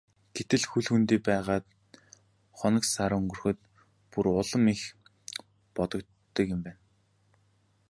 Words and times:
Гэтэл 0.35 0.63
хол 0.71 0.85
хөндий 0.89 1.21
байгаад 1.27 1.65
хоног 2.59 2.83
сар 2.93 3.11
өнгөрөх 3.17 3.59
бүр 4.11 4.25
улам 4.39 4.63
их 4.75 4.81
бодогддог 5.75 6.45
юм 6.55 6.61
байна. 6.65 6.81